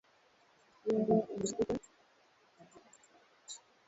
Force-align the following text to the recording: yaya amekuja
yaya 0.85 1.01
amekuja 1.01 1.55